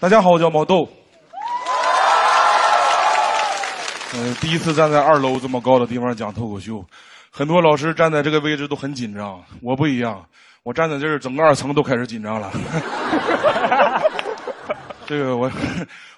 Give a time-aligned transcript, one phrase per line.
[0.00, 0.88] 大家好，我叫毛豆。
[4.14, 6.84] 嗯、第一次站在二楼这么高的地方讲脱口秀，
[7.32, 10.24] 很多老师站在这个位置都很紧张，我不一样，
[10.62, 12.48] 我站在这儿，整个二层都开始紧张了。
[15.04, 15.50] 这个我，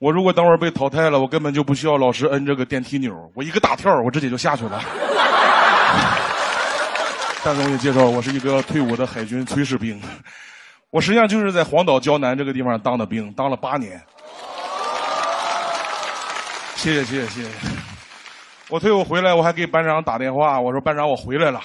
[0.00, 4.80] 我如果等会儿被淘汰了，我根本就不需要老师摁这个电梯钮，我一个大跳，我直接就下去了。
[7.44, 10.00] 大总也介绍，我是一个退伍的海军炊事兵，
[10.96, 14.00] 我实际上就是在黄岛胶南这个地方当的兵，当了八年。
[16.74, 17.50] 谢谢谢谢谢谢。
[18.70, 21.60] 我退伍回来，我还给班长打电话，我说班长我回来了。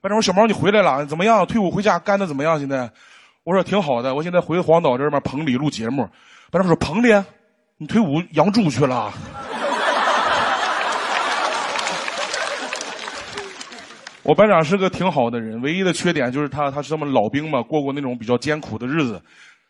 [0.00, 1.44] 班长说小毛你回来了，怎么样？
[1.46, 2.58] 退伍回家干的怎么样？
[2.58, 2.90] 现在？
[3.44, 6.08] 我说挺好的，我现在回黄岛这边棚里录节目。
[6.50, 7.22] 班长说棚里，
[7.76, 9.12] 你退伍养猪去了？
[14.30, 19.20] 我班长是个挺好的人，唯一的缺点就是他他是他们老兵嘛，过过那种比较艰苦的日子，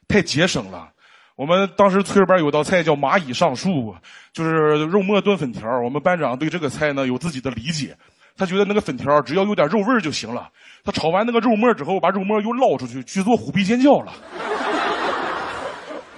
[0.06, 0.86] 太节省了。
[1.34, 3.94] 我们当时炊事班有道菜叫蚂蚁上树，
[4.34, 5.66] 就是肉末炖粉条。
[5.82, 7.96] 我们班长对这个菜呢有自己的理解，
[8.36, 10.50] 他觉得那个粉条只要有点肉味就行了。
[10.84, 14.12] 他炒完那个肉末之后，把肉末又捞出去去做虎皮尖椒了。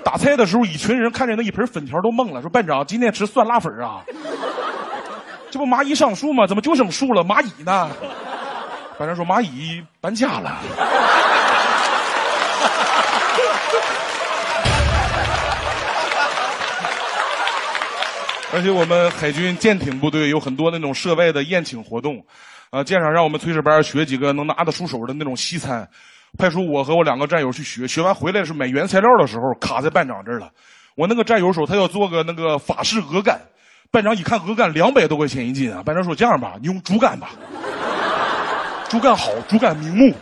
[0.03, 4.03] 打菜的时候，一群人看见那一盆粉条都懵了，说：“班长，今天吃酸辣粉啊？
[5.49, 6.45] 这不蚂蚁上树吗？
[6.45, 7.23] 怎么就剩树了？
[7.23, 7.89] 蚂蚁呢？”
[9.03, 10.61] 班长说：“蚂蚁搬家了。
[18.55, 22.25] ”而且我们海军舰艇部队有很多那种涉外的宴请活动，
[22.71, 25.89] 啊，舰长让我们炊事班学几个能拿得出手的那种西餐，
[26.39, 30.49] 派出我和我两个战友去学，学完回来是买原材料的时候卡在班长这儿了。
[30.95, 33.41] 我那个战友说他要做个那个法式鹅肝，
[33.91, 37.31] 班长一看鹅肝两百多块钱一斤啊，班长说这样吧，你用猪肝吧，
[38.93, 40.13] 猪肝好，猪肝明目。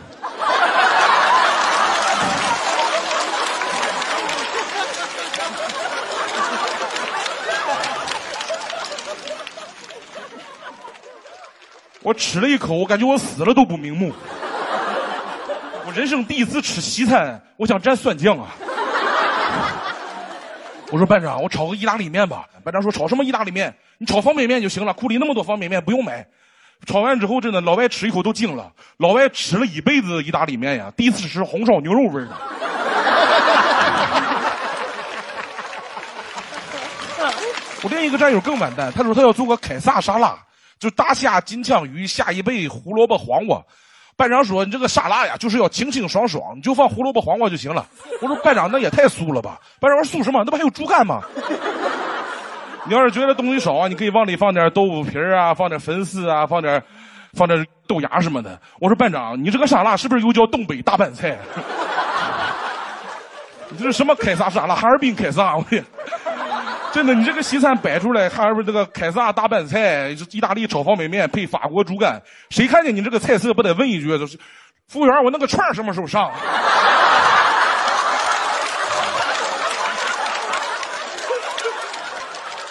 [12.01, 14.13] 我吃了一口，我感觉我死了都不瞑目。
[15.85, 18.55] 我人生第一次吃西餐，我想蘸酸酱啊。
[20.91, 22.47] 我说班长，我炒个意大利面吧。
[22.63, 23.75] 班长说炒什么意大利面？
[23.97, 26.25] 你炒方便面就行了，库里那么多方便面不用买。
[26.85, 28.71] 炒完之后，真的老外吃一口都惊了。
[28.97, 32.31] 老外吃了一辈子意大利面呀，第一次吃红烧牛肉味的。
[37.83, 40.37] 我另一个战友更完蛋，他说他要做个凯撒沙拉。
[40.79, 43.61] 就大虾、金枪鱼、下一辈胡萝卜、黄瓜。
[44.15, 47.87] 班长说：“你这个沙拉呀，就是要清清爽爽，你就放胡萝卜、黄瓜就行了。”
[48.19, 50.43] 我说：“班长，那也太素了吧？”班长说：“素什么？
[50.43, 51.21] 那不还有猪肝吗？
[52.85, 56.81] 你要是觉得东西少啊，你可以往里放点豆腐皮啊，放点粉丝啊，放点
[57.33, 61.37] 放点豆芽什么的。”我说：“班长，你这个沙拉是不是又叫东北大拌菜？
[63.69, 64.75] 你这是什么凯撒沙拉？
[64.75, 65.55] 哈尔滨凯撒？
[65.55, 65.83] 我天！”
[66.91, 74.07] 真的，你这个西餐摆出来，哈尔滨这个凯撒大拌菜，意大利炒方便面配法国猪肝，谁看见你这个菜色不得问一句？
[74.17, 74.37] 就是
[74.89, 76.29] 服务员，我那个串什么时候上？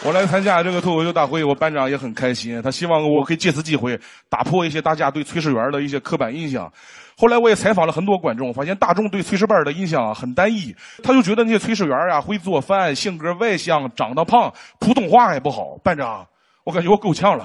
[0.02, 4.00] 我来参加这个脱口秀大会，我班长也很开心，他希望我可以借此机会
[4.30, 6.72] 打破一些大家对炊事员的一些刻板印象。
[7.18, 15.76] 后来我也采访了很多观众，发现大众对炊事班的印象很单一，他就觉得那些炊事员啊会做饭，性格外向，长得胖，普通话还不好。
[15.84, 16.26] 班长，
[16.64, 17.44] 我感觉我够呛了，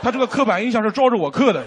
[0.00, 1.64] 他这个刻板印象是照着我刻的。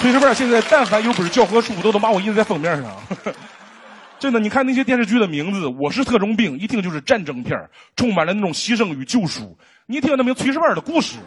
[0.00, 2.90] 炊事班现在但凡有本教科书，都能把我印在封面上。
[4.18, 7.58] 真的，你看那些电视剧的名字，《我是特种兵》，一听就是战争片
[7.96, 9.54] 充满了那种牺牲与救赎。
[9.84, 11.18] 你一听那名炊事班的故事，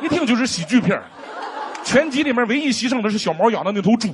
[0.00, 1.00] 一听就是喜剧片
[1.84, 4.12] 全集里面唯一牺牲的是小毛养的那头猪。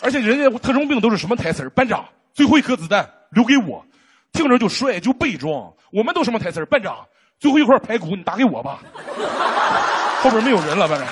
[0.00, 2.02] 而且人家特种兵都是什么台词班长，
[2.32, 3.84] 最后一颗子弹留给我，
[4.32, 5.70] 听着就帅就悲壮。
[5.92, 6.96] 我们都什么台词班长。
[7.42, 8.78] 最后一块排骨，你打给我吧。
[10.22, 11.08] 后边没有人了，反正。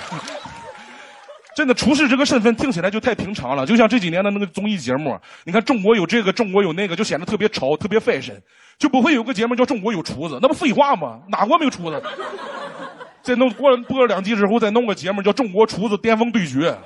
[1.56, 8.40] 真的，厨师这个身份听起来就太平常了，就像这几年的那个综艺节目，你看中国有这个，中国有那个，就显得特别潮，特别 fashion，
[8.78, 11.18] 就不会有个节目叫中国有厨子，那不废话吗？
[11.26, 12.00] 哪国没有厨子？
[13.24, 16.78] 再弄过了播了两集之后，再弄个节目叫中国厨子巅峰对决。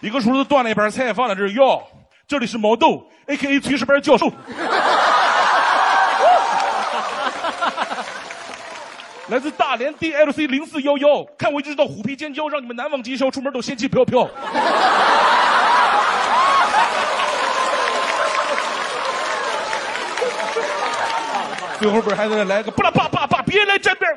[0.00, 1.80] 一个厨子端了一盘菜放在这儿，哟。
[2.32, 3.60] 这里是毛豆，A.K.A.
[3.60, 4.32] 炊事班教授。
[9.28, 14.24] 来自大连 DLC 零四幺幺，看我一直到虎皮尖椒，让你们难忘今宵，出门都仙气飘飘。
[21.78, 24.10] 最后边还得来个不啦爸爸爸，别来沾边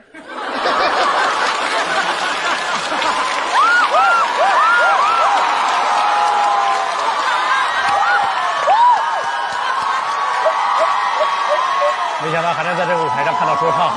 [12.36, 13.90] 想到还能在这个舞台上看到说唱。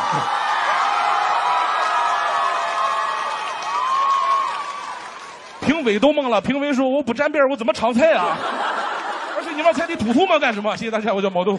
[5.66, 8.38] 评委都懵了，评委说我不沾边我怎么尝菜啊？
[9.36, 10.76] 而且你往菜里吐吐沫干什么？
[10.76, 11.58] 谢谢大家，我叫毛豆。